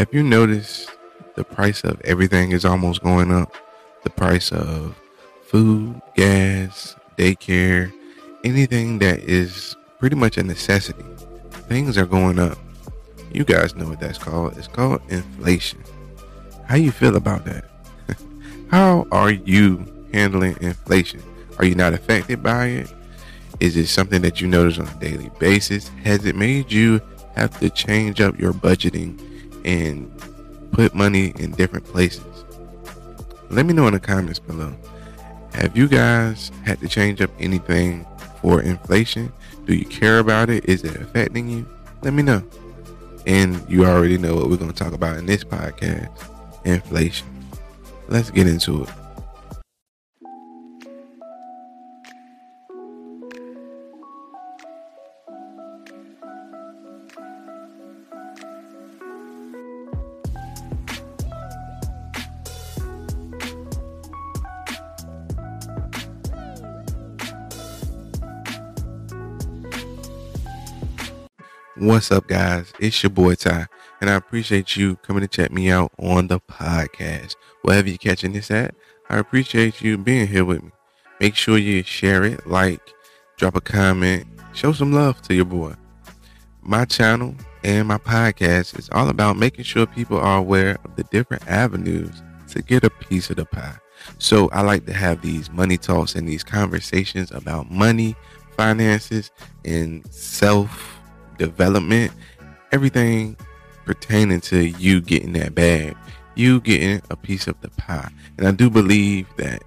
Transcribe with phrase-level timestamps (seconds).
[0.00, 0.90] Have you noticed
[1.34, 3.54] the price of everything is almost going up?
[4.02, 4.98] The price of
[5.42, 7.92] food, gas, daycare,
[8.42, 11.04] anything that is pretty much a necessity.
[11.68, 12.56] Things are going up.
[13.30, 14.56] You guys know what that's called.
[14.56, 15.84] It's called inflation.
[16.64, 17.66] How you feel about that?
[18.70, 21.22] How are you handling inflation?
[21.58, 22.94] Are you not affected by it?
[23.60, 25.88] Is it something that you notice on a daily basis?
[26.04, 27.02] Has it made you
[27.36, 29.26] have to change up your budgeting
[29.64, 30.10] and
[30.72, 32.24] put money in different places?
[33.50, 34.74] Let me know in the comments below.
[35.54, 38.06] Have you guys had to change up anything
[38.40, 39.32] for inflation?
[39.66, 40.64] Do you care about it?
[40.66, 41.68] Is it affecting you?
[42.02, 42.42] Let me know.
[43.26, 46.10] And you already know what we're going to talk about in this podcast
[46.64, 47.26] inflation.
[48.08, 48.88] Let's get into it.
[71.80, 72.74] What's up, guys?
[72.78, 73.66] It's your boy Ty,
[74.02, 77.36] and I appreciate you coming to check me out on the podcast.
[77.62, 78.74] Wherever you're catching this at,
[79.08, 80.72] I appreciate you being here with me.
[81.20, 82.82] Make sure you share it, like,
[83.38, 85.72] drop a comment, show some love to your boy.
[86.60, 91.04] My channel and my podcast is all about making sure people are aware of the
[91.04, 93.78] different avenues to get a piece of the pie.
[94.18, 98.16] So I like to have these money talks and these conversations about money,
[98.54, 99.30] finances,
[99.64, 100.99] and self
[101.40, 102.12] development,
[102.70, 103.36] everything
[103.84, 105.96] pertaining to you getting that bag,
[106.36, 108.10] you getting a piece of the pie.
[108.38, 109.64] And I do believe that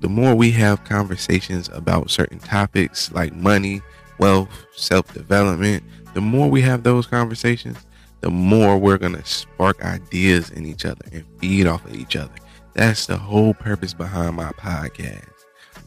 [0.00, 3.82] the more we have conversations about certain topics like money,
[4.18, 5.82] wealth, self development,
[6.14, 7.78] the more we have those conversations,
[8.20, 12.16] the more we're going to spark ideas in each other and feed off of each
[12.16, 12.34] other.
[12.74, 15.24] That's the whole purpose behind my podcast.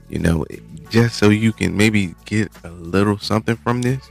[0.10, 0.46] You know,
[0.90, 4.10] just so you can maybe get a little something from this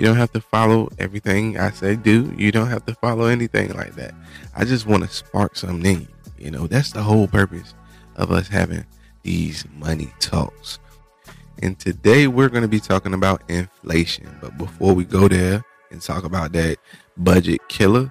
[0.00, 2.34] you don't have to follow everything I say do.
[2.34, 4.14] You don't have to follow anything like that.
[4.56, 6.08] I just want to spark something in you.
[6.38, 7.74] You know, that's the whole purpose
[8.16, 8.86] of us having
[9.24, 10.78] these money talks.
[11.62, 14.34] And today we're going to be talking about inflation.
[14.40, 16.78] But before we go there and talk about that
[17.18, 18.10] budget killer,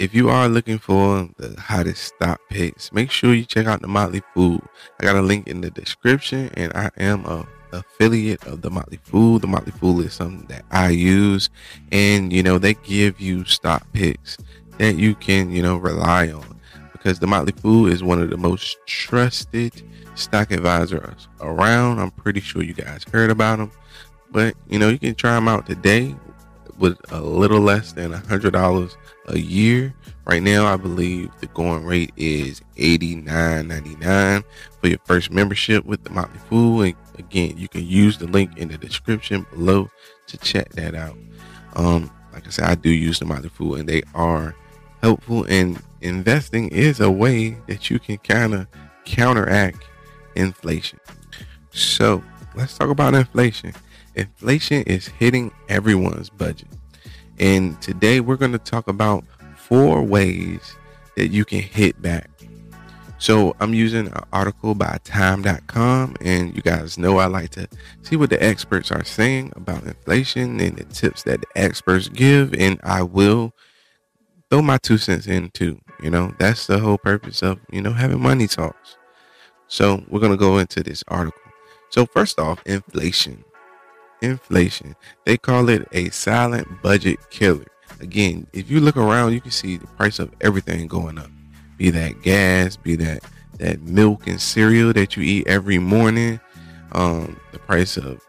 [0.00, 3.86] if you are looking for the hottest stock picks, make sure you check out the
[3.86, 4.60] Motley Fool.
[4.98, 7.46] I got a link in the description, and I am a
[7.78, 9.38] affiliate of the Motley Fool.
[9.38, 11.50] The Motley Fool is something that I use,
[11.92, 14.36] and you know they give you stock picks
[14.78, 16.60] that you can you know rely on
[16.92, 19.82] because the Motley Fool is one of the most trusted
[20.14, 21.98] stock advisors around.
[21.98, 23.70] I'm pretty sure you guys heard about them,
[24.30, 26.14] but you know you can try them out today
[26.78, 28.96] with a little less than a hundred dollars
[29.26, 29.94] a year.
[30.26, 34.42] Right now, I believe the going rate is eighty nine ninety nine
[34.80, 36.82] for your first membership with the Motley Fool.
[36.82, 39.90] And again, you can use the link in the description below
[40.26, 41.16] to check that out.
[41.76, 44.54] Um, like I said, I do use the Motley Fool, and they are
[45.02, 45.44] helpful.
[45.48, 48.66] And investing is a way that you can kind of
[49.04, 49.84] counteract
[50.34, 50.98] inflation.
[51.70, 52.22] So
[52.54, 53.72] let's talk about inflation.
[54.14, 56.68] Inflation is hitting everyone's budget.
[57.38, 59.24] And today we're going to talk about
[59.56, 60.76] four ways
[61.16, 62.30] that you can hit back.
[63.18, 67.68] So I'm using an article by time.com and you guys know I like to
[68.02, 72.52] see what the experts are saying about inflation and the tips that the experts give
[72.54, 73.52] and I will
[74.50, 75.80] throw my two cents in too.
[76.02, 78.96] You know, that's the whole purpose of, you know, having money talks.
[79.68, 81.40] So we're going to go into this article.
[81.90, 83.44] So first off, inflation
[84.24, 84.96] inflation.
[85.24, 87.66] They call it a silent budget killer.
[88.00, 91.30] Again, if you look around, you can see the price of everything going up.
[91.76, 93.24] Be that gas, be that
[93.58, 96.40] that milk and cereal that you eat every morning,
[96.92, 98.20] um, the price of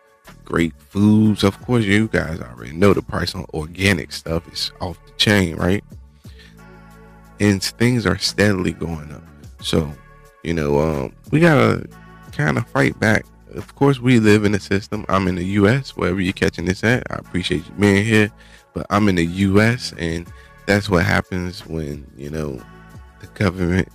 [0.44, 1.44] great foods.
[1.44, 5.56] Of course, you guys already know the price on organic stuff is off the chain,
[5.56, 5.84] right?
[7.40, 9.24] And things are steadily going up.
[9.62, 9.92] So,
[10.44, 11.88] you know, um, we gotta
[12.32, 13.26] kind of fight back
[13.56, 15.06] of course, we live in a system.
[15.10, 15.96] I'm in the U.S.
[15.96, 18.32] Wherever you're catching this at, I appreciate you being here.
[18.74, 19.94] But I'm in the U.S.
[19.98, 20.28] and
[20.66, 22.62] that's what happens when you know
[23.36, 23.90] government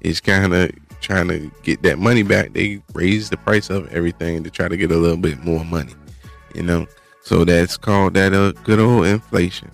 [0.00, 0.70] is kind of
[1.00, 2.52] trying to get that money back.
[2.52, 5.94] They raise the price of everything to try to get a little bit more money.
[6.54, 6.86] You know,
[7.22, 9.70] so that's called that a uh, good old inflation.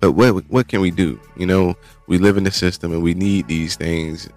[0.00, 1.20] But what what can we do?
[1.36, 1.74] You know,
[2.06, 4.28] we live in the system and we need these things.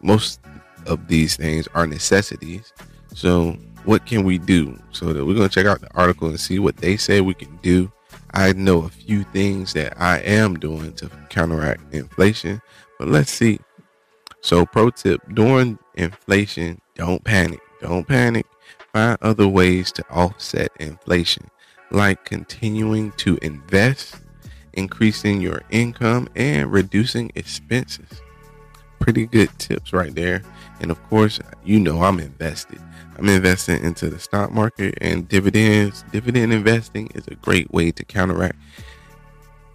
[0.00, 0.40] Most
[0.86, 2.72] of these things are necessities
[3.14, 3.52] so,
[3.84, 4.78] what can we do?
[4.92, 7.56] So, that we're to check out the article and see what they say we can
[7.62, 7.90] do.
[8.32, 12.60] I know a few things that I am doing to counteract inflation,
[13.00, 13.58] but let's see.
[14.42, 17.60] So, pro tip during inflation, don't panic.
[17.80, 18.44] Don't panic.
[18.92, 21.48] Find other ways to offset inflation,
[21.90, 24.16] like continuing to invest,
[24.74, 28.20] increasing your income, and reducing expenses.
[28.98, 30.42] Pretty good tips right there.
[30.80, 32.82] And of course, you know I'm invested.
[33.16, 36.04] I'm investing into the stock market and dividends.
[36.12, 38.58] Dividend investing is a great way to counteract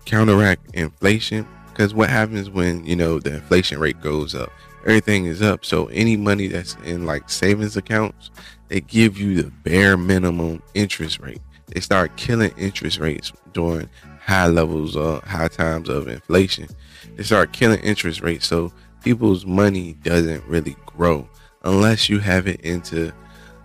[0.05, 4.51] counteract inflation because what happens when you know the inflation rate goes up?
[4.85, 5.65] Everything is up.
[5.65, 8.29] So any money that's in like savings accounts
[8.67, 11.41] they give you the bare minimum interest rate.
[11.67, 13.89] They start killing interest rates during
[14.19, 16.67] high levels of high times of inflation.
[17.15, 18.47] They start killing interest rates.
[18.47, 18.71] So
[19.03, 21.29] people's money doesn't really grow
[21.63, 23.11] unless you have it into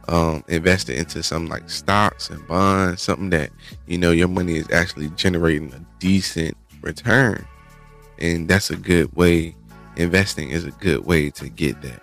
[0.09, 3.51] um, invest it into some like stocks and bonds, something that
[3.87, 7.47] you know your money is actually generating a decent return,
[8.21, 9.57] and that's a good way.
[9.97, 12.03] Investing is a good way to get that.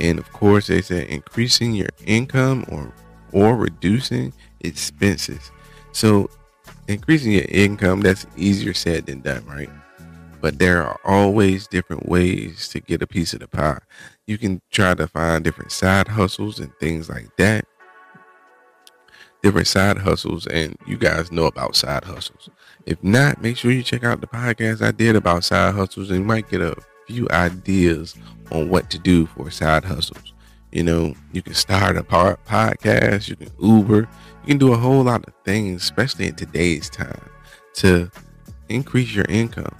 [0.00, 2.92] And of course, they said increasing your income or
[3.32, 5.50] or reducing expenses.
[5.92, 6.30] So
[6.86, 9.70] increasing your income that's easier said than done, right?
[10.40, 13.80] But there are always different ways to get a piece of the pie
[14.28, 17.64] you can try to find different side hustles and things like that.
[19.42, 22.50] Different side hustles, and you guys know about side hustles.
[22.86, 26.20] If not, make sure you check out the podcast I did about side hustles, and
[26.20, 26.76] you might get a
[27.06, 28.14] few ideas
[28.50, 30.32] on what to do for side hustles.
[30.72, 35.02] You know, you can start a podcast, you can Uber, you can do a whole
[35.02, 37.30] lot of things, especially in today's time,
[37.74, 38.10] to
[38.68, 39.74] increase your income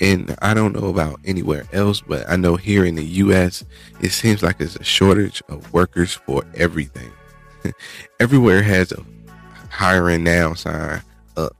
[0.00, 3.64] and I don't know about anywhere else, but I know here in the U.S.,
[4.00, 7.10] it seems like there's a shortage of workers for everything.
[8.20, 9.02] Everywhere has a
[9.70, 11.02] hiring now sign
[11.36, 11.56] up,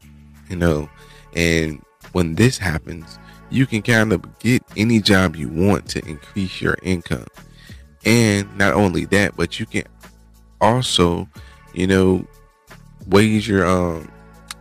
[0.49, 0.89] you know,
[1.35, 1.83] and
[2.13, 3.19] when this happens,
[3.51, 7.27] you can kind of get any job you want to increase your income.
[8.05, 9.85] And not only that, but you can
[10.61, 11.29] also,
[11.75, 12.27] you know,
[13.09, 14.11] wage your um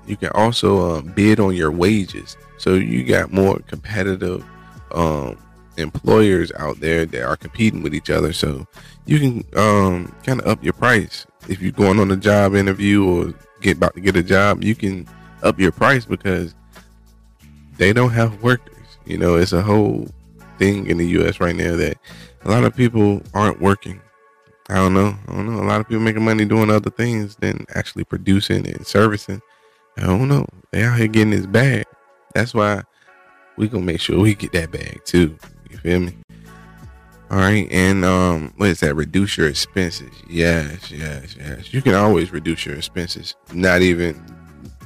[0.08, 4.46] you can also um, bid on your wages so you got more competitive
[4.92, 5.38] um,
[5.78, 8.34] employers out there that are competing with each other.
[8.34, 8.66] So
[9.06, 13.06] you can um, kind of up your price if you're going on a job interview
[13.06, 14.64] or get about to get a job.
[14.64, 15.08] You can
[15.44, 16.56] up your price because
[17.78, 18.76] they don't have workers.
[19.06, 20.08] You know, it's a whole
[20.58, 21.40] thing in the U.S.
[21.40, 21.98] right now that
[22.44, 24.02] a lot of people aren't working.
[24.70, 25.16] I don't know.
[25.28, 25.62] I don't know.
[25.62, 29.42] A lot of people making money doing other things than actually producing and servicing.
[29.98, 30.46] I don't know.
[30.72, 31.86] They out here getting this bag.
[32.34, 32.82] That's why
[33.58, 35.38] we gonna make sure we get that bag too.
[35.70, 36.18] You feel me?
[37.32, 38.96] All right, and um, what is that?
[38.96, 40.12] Reduce your expenses.
[40.30, 41.74] Yes, yes, yes.
[41.74, 43.36] You can always reduce your expenses.
[43.52, 44.24] Not even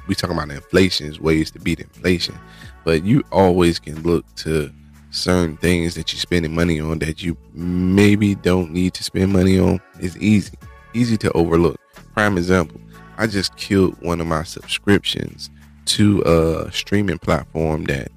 [0.09, 2.35] we talking about inflation ways to beat inflation,
[2.83, 4.71] but you always can look to
[5.11, 9.59] certain things that you're spending money on that you maybe don't need to spend money
[9.59, 9.79] on.
[9.99, 10.57] It's easy,
[10.95, 11.79] easy to overlook.
[12.13, 12.81] Prime example:
[13.17, 15.51] I just killed one of my subscriptions
[15.85, 18.11] to a streaming platform that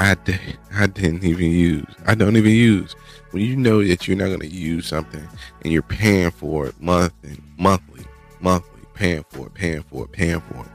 [0.00, 0.16] I,
[0.74, 1.94] I didn't even use.
[2.06, 2.94] I don't even use.
[3.30, 5.26] When you know that you're not going to use something
[5.62, 8.04] and you're paying for it month and monthly,
[8.40, 10.70] monthly, paying for it, paying for it, paying for it,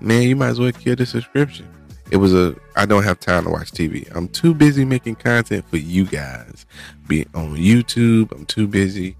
[0.00, 1.68] man, you might as well kill the subscription.
[2.10, 4.10] It was a, I don't have time to watch TV.
[4.16, 6.66] I'm too busy making content for you guys.
[7.06, 9.16] Be on YouTube, I'm too busy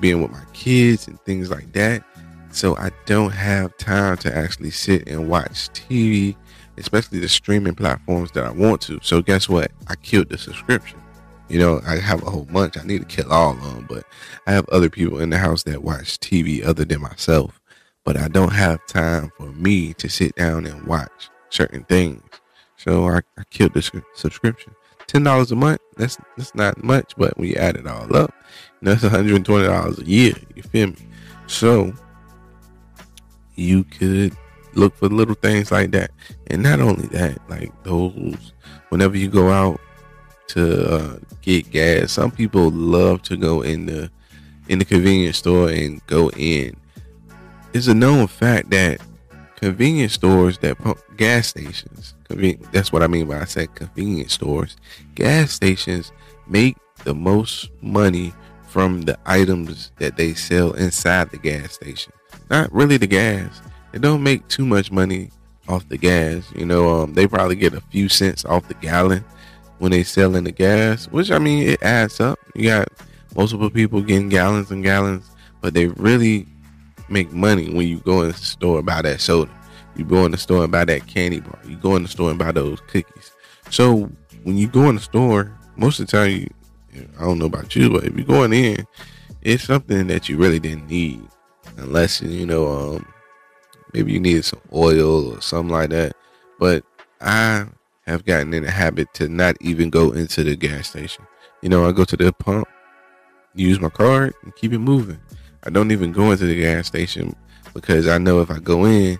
[0.00, 2.04] being with my kids and things like that.
[2.50, 6.36] So I don't have time to actually sit and watch TV,
[6.78, 8.98] especially the streaming platforms that I want to.
[9.02, 9.70] So guess what?
[9.86, 11.00] I killed the subscription.
[11.48, 12.76] You know, I have a whole bunch.
[12.76, 14.04] I need to kill all of them, but
[14.46, 17.59] I have other people in the house that watch TV other than myself.
[18.04, 22.22] But I don't have time for me to sit down and watch certain things.
[22.76, 24.74] So I, I killed the subscription.
[25.06, 25.80] Ten dollars a month.
[25.96, 28.32] That's that's not much, but when you add it all up,
[28.80, 30.34] that's one hundred and twenty dollars a year.
[30.54, 30.96] You feel me?
[31.46, 31.92] So
[33.56, 34.36] you could
[34.74, 36.12] look for little things like that.
[36.46, 38.52] And not only that, like those,
[38.88, 39.80] whenever you go out
[40.48, 44.10] to uh, get gas, some people love to go in the
[44.68, 46.76] in the convenience store and go in.
[47.72, 49.00] It's a known fact that
[49.56, 52.14] convenience stores that pump gas stations,
[52.72, 54.76] that's what I mean by I said convenience stores.
[55.14, 56.12] Gas stations
[56.48, 58.32] make the most money
[58.68, 62.12] from the items that they sell inside the gas station
[62.50, 63.62] not really the gas.
[63.92, 65.30] They don't make too much money
[65.68, 66.50] off the gas.
[66.54, 69.24] You know, um, they probably get a few cents off the gallon
[69.78, 72.38] when they selling the gas, which I mean it adds up.
[72.54, 72.88] You got
[73.34, 76.46] multiple people getting gallons and gallons, but they really
[77.10, 79.50] make money when you go in the store and buy that soda.
[79.96, 81.58] You go in the store and buy that candy bar.
[81.66, 83.32] You go in the store and buy those cookies.
[83.70, 84.10] So
[84.44, 87.74] when you go in the store, most of the time, you, I don't know about
[87.76, 88.86] you, but if you're going in,
[89.42, 91.22] it's something that you really didn't need,
[91.76, 93.06] unless you know, um,
[93.94, 96.14] maybe you needed some oil or something like that.
[96.58, 96.84] But
[97.20, 97.66] I
[98.06, 101.26] have gotten in the habit to not even go into the gas station.
[101.62, 102.68] You know, I go to the pump,
[103.54, 105.20] use my card, and keep it moving.
[105.64, 107.34] I don't even go into the gas station
[107.74, 109.18] because I know if I go in,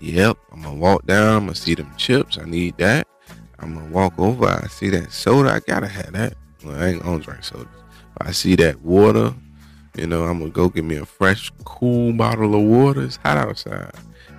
[0.00, 3.06] yep, I'm gonna walk down, I'm gonna see them chips, I need that.
[3.58, 6.34] I'm gonna walk over, I see that soda, I gotta have that.
[6.64, 7.68] Well, I ain't gonna drink soda.
[8.18, 9.34] I see that water,
[9.96, 13.02] you know, I'm gonna go get me a fresh, cool bottle of water.
[13.02, 13.92] It's hot outside.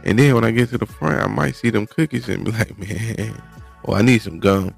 [0.04, 2.52] And then when I get to the front, I might see them cookies and be
[2.52, 3.42] like, man,
[3.86, 4.74] oh, I need some gum.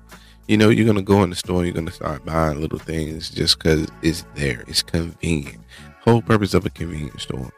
[0.48, 3.58] You know, you're gonna go in the store, you're gonna start buying little things just
[3.58, 4.64] because it's there.
[4.68, 5.64] It's convenient.
[6.04, 7.52] Whole purpose of a convenience store.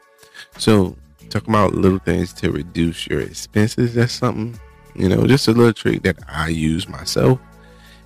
[0.56, 0.96] So
[1.30, 3.94] talking about little things to reduce your expenses.
[3.94, 4.58] That's something,
[4.94, 7.40] you know, just a little trick that I use myself.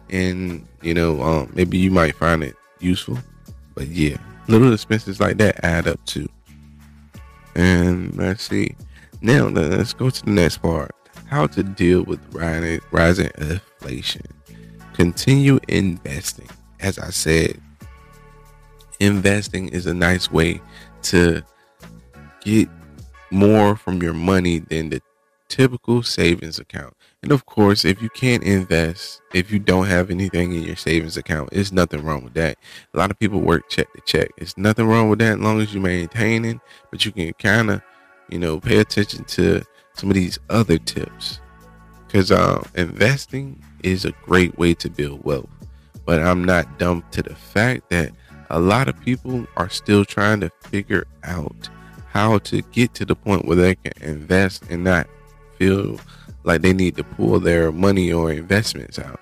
[0.08, 3.18] And, you know, um, maybe you might find it useful.
[3.74, 4.16] But yeah,
[4.48, 6.28] little expenses like that add up too.
[7.54, 8.74] And let's see.
[9.20, 10.94] Now let's go to the next part.
[11.26, 14.22] How to deal with rising, rising inflation.
[14.94, 16.48] Continue investing.
[16.80, 17.60] As I said,
[19.00, 20.60] investing is a nice way
[21.02, 21.42] to
[22.42, 22.68] get
[23.30, 25.00] more from your money than the
[25.48, 26.94] typical savings account.
[27.22, 31.16] And of course, if you can't invest, if you don't have anything in your savings
[31.16, 32.56] account, it's nothing wrong with that.
[32.94, 34.30] A lot of people work check to check.
[34.38, 37.82] It's nothing wrong with that as long as you're maintaining, but you can kind of,
[38.30, 39.62] you know, pay attention to
[39.94, 41.40] some of these other tips.
[42.06, 45.48] Because uh, investing is a great way to build wealth.
[46.06, 48.12] But I'm not dumb to the fact that
[48.50, 51.68] a lot of people are still trying to figure out
[52.08, 55.06] how to get to the point where they can invest and not
[55.56, 55.98] feel
[56.42, 59.20] like they need to pull their money or investments out.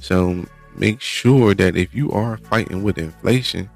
[0.00, 0.44] So
[0.74, 3.70] make sure that if you are fighting with inflation,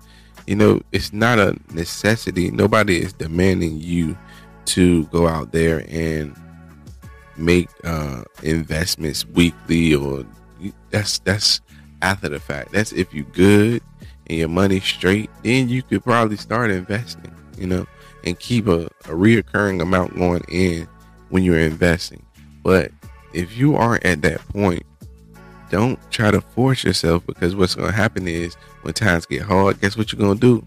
[0.47, 2.51] you know, it's not a necessity.
[2.51, 4.19] Nobody is demanding you
[4.67, 6.37] to go out there and
[7.37, 10.25] make uh, investments weekly or
[10.91, 11.61] that's that's
[12.03, 12.73] after the fact.
[12.73, 13.83] That's if you good
[14.31, 17.87] and your money straight, then you could probably start investing, you know
[18.25, 20.89] and keep a, a reoccurring amount going in
[21.31, 22.25] when you're investing.
[22.63, 22.91] But
[23.33, 24.85] if you aren't at that point,
[25.71, 29.81] don't try to force yourself because what's going to happen is when times get hard,
[29.81, 30.67] guess what you're going to do?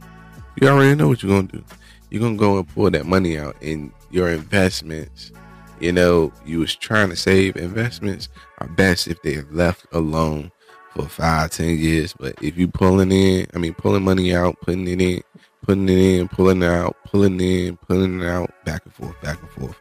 [0.60, 1.63] You already know what you're going to do.
[2.10, 5.32] You're going to go and pull that money out in your investments.
[5.79, 8.29] You know, you was trying to save investments
[8.60, 10.51] are best if they're left alone
[10.93, 12.13] for five, ten years.
[12.13, 15.21] But if you pulling in, I mean, pulling money out, putting it in,
[15.63, 19.19] putting it in, pulling it out, pulling it in, pulling it out, back and forth,
[19.21, 19.79] back and forth.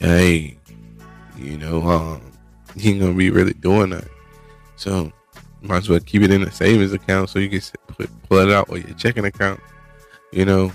[0.00, 0.58] Hey,
[1.36, 2.32] you know, um,
[2.76, 4.08] you ain't gonna be really doing that.
[4.76, 5.12] So,
[5.62, 8.50] might as well keep it in a savings account so you can put, pull it
[8.50, 9.60] out or your checking account.
[10.32, 10.72] You know,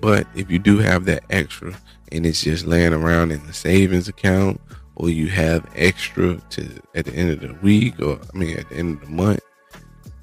[0.00, 1.74] but if you do have that extra
[2.12, 4.60] and it's just laying around in the savings account,
[4.96, 8.68] or you have extra to at the end of the week, or I mean at
[8.68, 9.40] the end of the month,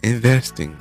[0.04, 0.78] investing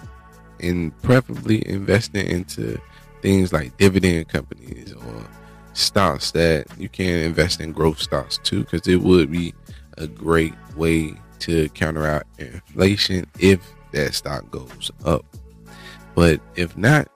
[0.61, 2.81] and preferably investing into
[3.21, 5.27] things like dividend companies or
[5.75, 9.55] stocks that you can invest in growth stocks too, because it would be
[9.99, 13.61] a great way to counteract inflation if
[13.93, 15.25] that stock goes up.
[16.15, 17.09] But if not,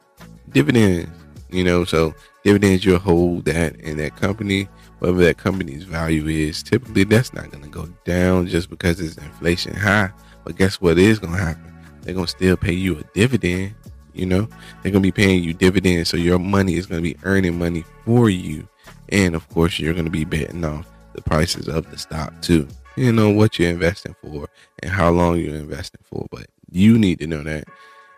[0.50, 1.10] dividends,
[1.50, 2.14] you know, so
[2.46, 4.68] dividends you'll hold that in that company,
[5.00, 9.16] whatever that company's value is, typically that's not going to go down just because it's
[9.16, 10.10] inflation high.
[10.44, 11.76] But guess what is going to happen?
[12.06, 13.74] they're gonna still pay you a dividend.
[14.14, 14.48] You know,
[14.82, 18.30] they're gonna be paying you dividends, so your money is gonna be earning money for
[18.30, 18.66] you,
[19.10, 22.68] and of course, you're gonna be betting off the prices of the stock too.
[22.96, 24.48] You know what you're investing for
[24.82, 27.64] and how long you're investing for, but you need to know that.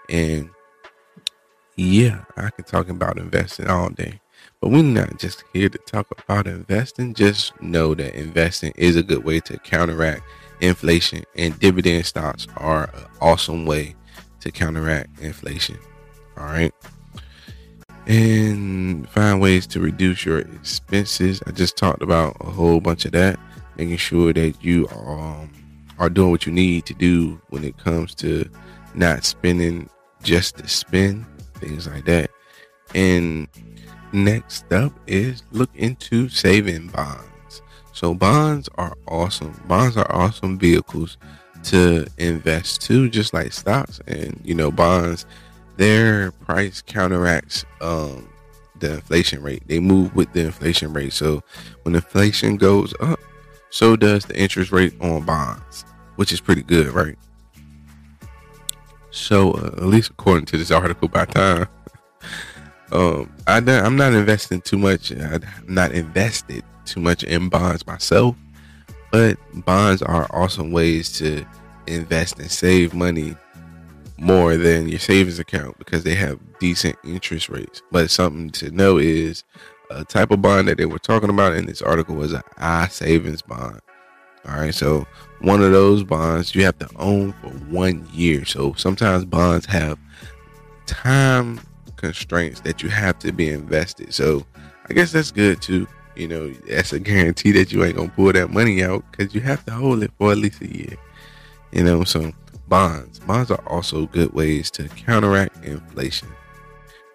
[0.08, 0.50] And
[1.78, 4.20] yeah, I can talk about investing all day,
[4.60, 7.14] but we're not just here to talk about investing.
[7.14, 10.22] Just know that investing is a good way to counteract
[10.60, 13.94] inflation, and dividend stocks are an awesome way
[14.40, 15.78] to counteract inflation.
[16.36, 16.74] All right.
[18.08, 21.40] And find ways to reduce your expenses.
[21.46, 23.38] I just talked about a whole bunch of that,
[23.76, 25.52] making sure that you um,
[26.00, 28.50] are doing what you need to do when it comes to
[28.94, 29.88] not spending
[30.24, 31.24] just to spend,
[31.58, 32.30] things like that.
[32.94, 33.48] And
[34.12, 37.62] next up is look into saving bonds.
[37.92, 39.60] So bonds are awesome.
[39.66, 41.18] Bonds are awesome vehicles
[41.64, 44.00] to invest to, just like stocks.
[44.06, 45.26] And you know, bonds,
[45.76, 48.28] their price counteracts um,
[48.78, 49.62] the inflation rate.
[49.66, 51.12] They move with the inflation rate.
[51.12, 51.42] So
[51.82, 53.18] when inflation goes up,
[53.70, 55.84] so does the interest rate on bonds,
[56.16, 57.18] which is pretty good, right?
[59.18, 61.66] So uh, at least according to this article by Time,
[62.92, 65.10] um, I I'm not investing too much.
[65.10, 68.36] I'm not invested too much in bonds myself,
[69.10, 71.44] but bonds are awesome ways to
[71.86, 73.36] invest and save money
[74.18, 77.82] more than your savings account because they have decent interest rates.
[77.90, 79.44] But something to know is
[79.90, 82.88] a type of bond that they were talking about in this article was an I
[82.88, 83.80] savings bond.
[84.46, 85.06] All right, so
[85.40, 88.44] one of those bonds you have to own for one year.
[88.44, 89.98] So sometimes bonds have
[90.86, 91.60] time
[91.96, 94.12] constraints that you have to be invested.
[94.14, 94.44] So
[94.88, 95.86] I guess that's good too.
[96.16, 99.40] You know, that's a guarantee that you ain't gonna pull that money out because you
[99.42, 100.96] have to hold it for at least a year.
[101.72, 102.32] You know, so
[102.66, 103.20] bonds.
[103.20, 106.28] Bonds are also good ways to counteract inflation.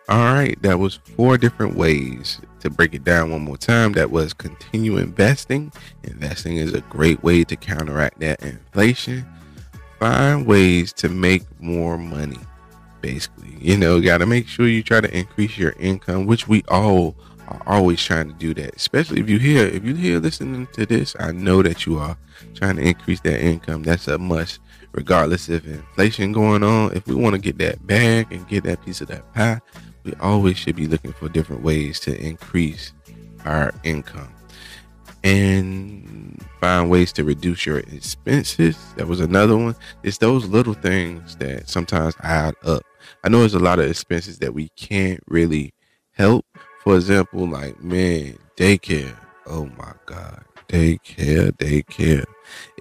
[0.10, 3.93] All right, that was four different ways to break it down one more time.
[3.93, 5.72] That was continue investing.
[6.03, 9.25] Investing is a great way to counteract that inflation.
[10.00, 12.39] Find ways to make more money.
[13.00, 16.63] Basically, you know, got to make sure you try to increase your income, which we
[16.67, 17.15] all
[17.48, 18.75] are always trying to do that.
[18.75, 22.17] Especially if you hear, if you hear listening to this, I know that you are
[22.55, 23.83] trying to increase that income.
[23.83, 24.60] That's a must
[24.91, 26.93] regardless of inflation going on.
[26.93, 29.60] If we want to get that bag and get that piece of that pie,
[30.03, 32.91] we always should be looking for different ways to increase
[33.45, 34.33] our income
[35.24, 38.77] and find ways to reduce your expenses.
[38.98, 39.75] That was another one.
[40.03, 42.83] It's those little things that sometimes add up.
[43.24, 45.74] I know there's a lot of expenses that we can't really
[46.12, 46.45] help.
[46.83, 49.15] For example, like man, daycare.
[49.45, 52.25] Oh my God, daycare, daycare.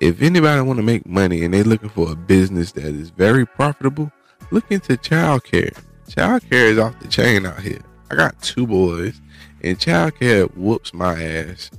[0.01, 3.47] If anybody want to make money and they're looking for a business that is very
[3.47, 4.11] profitable,
[4.51, 5.77] look into childcare.
[6.09, 7.81] Childcare is off the chain out here.
[8.11, 9.21] I got two boys,
[9.63, 11.71] and childcare whoops my ass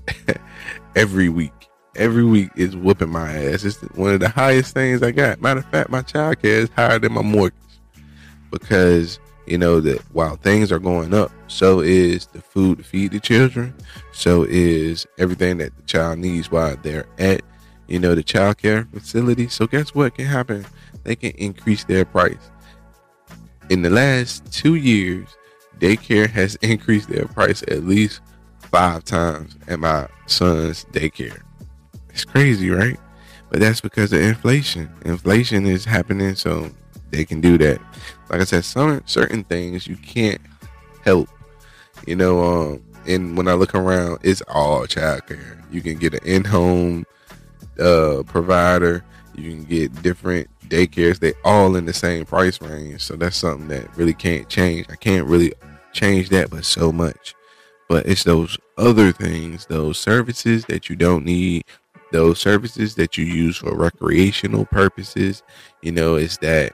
[0.95, 1.51] every week.
[1.95, 3.63] Every week is whooping my ass.
[3.63, 5.41] It's one of the highest things I got.
[5.41, 7.59] Matter of fact, my childcare is higher than my mortgage
[8.49, 13.11] because you know that while things are going up, so is the food to feed
[13.11, 13.75] the children,
[14.11, 17.41] so is everything that the child needs while they're at
[17.87, 19.47] you know, the child care facility.
[19.47, 20.65] So guess what can happen?
[21.03, 22.49] They can increase their price.
[23.69, 25.27] In the last two years,
[25.79, 28.21] daycare has increased their price at least
[28.59, 31.41] five times at my son's daycare.
[32.09, 32.99] It's crazy, right?
[33.49, 34.89] But that's because of inflation.
[35.05, 36.71] Inflation is happening, so
[37.11, 37.79] they can do that.
[38.29, 40.41] Like I said, some certain things you can't
[41.03, 41.29] help.
[42.07, 45.63] You know, um, and when I look around, it's all childcare.
[45.71, 47.05] You can get an in-home
[47.79, 49.03] uh, provider.
[49.35, 51.19] You can get different daycares.
[51.19, 53.01] They all in the same price range.
[53.01, 54.87] So that's something that really can't change.
[54.89, 55.53] I can't really
[55.93, 57.35] change that, but so much.
[57.87, 61.63] But it's those other things, those services that you don't need,
[62.11, 65.43] those services that you use for recreational purposes.
[65.81, 66.73] You know, it's that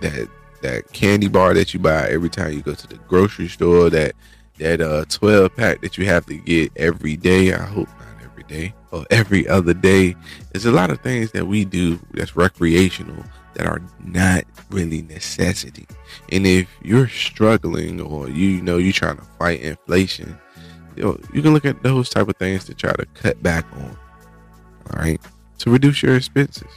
[0.00, 0.28] that
[0.62, 3.90] that candy bar that you buy every time you go to the grocery store.
[3.90, 4.14] That
[4.58, 7.52] that uh 12 pack that you have to get every day.
[7.52, 7.88] I hope
[8.42, 10.16] day or every other day.
[10.52, 15.86] There's a lot of things that we do that's recreational that are not really necessity.
[16.30, 20.38] And if you're struggling or you know you're trying to fight inflation,
[20.96, 23.64] you know, you can look at those type of things to try to cut back
[23.74, 23.96] on.
[24.92, 25.20] All right.
[25.58, 26.70] To reduce your expenses.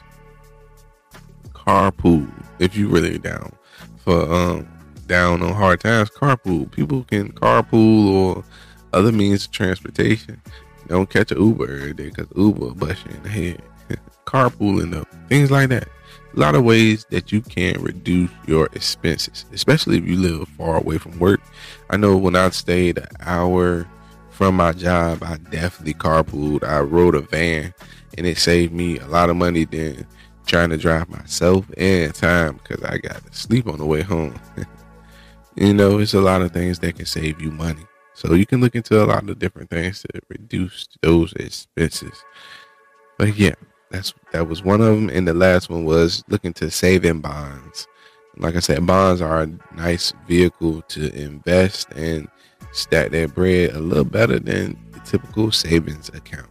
[1.49, 2.31] Carpool.
[2.59, 3.51] If you really down
[3.97, 4.67] for um
[5.07, 6.71] down on hard times, carpool.
[6.71, 8.43] People can carpool or
[8.93, 10.41] other means of transportation
[10.87, 13.61] don't catch an Uber every day because Uber bust you in the head.
[14.25, 15.87] Carpooling though, things like that.
[16.35, 20.77] A lot of ways that you can reduce your expenses, especially if you live far
[20.77, 21.41] away from work.
[21.89, 23.87] I know when I stayed an hour
[24.29, 26.63] from my job, I definitely carpooled.
[26.63, 27.73] I rode a van,
[28.17, 30.05] and it saved me a lot of money than
[30.45, 34.39] trying to drive myself and time because I got to sleep on the way home.
[35.55, 37.85] you know, it's a lot of things that can save you money.
[38.17, 42.25] So you can look into a lot of different things to reduce those expenses.
[43.19, 43.53] But yeah,
[43.91, 47.19] that's that was one of them, and the last one was looking to save in
[47.19, 47.87] bonds.
[48.35, 52.27] Like I said, bonds are a nice vehicle to invest and
[52.71, 56.49] stack that bread a little better than the typical savings account.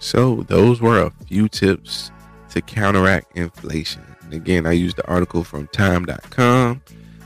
[0.00, 2.10] So those were a few tips
[2.50, 4.02] to counteract inflation.
[4.22, 6.82] And again, I used the article from time.com.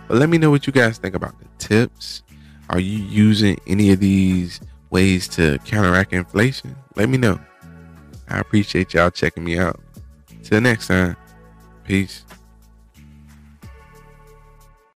[0.07, 2.23] But let me know what you guys think about the tips
[2.73, 6.75] are you using any of these ways to counteract inflation?
[6.97, 7.39] Let me know.
[8.29, 9.79] I appreciate y'all checking me out.
[10.43, 11.17] Till next time,
[11.85, 12.25] peace.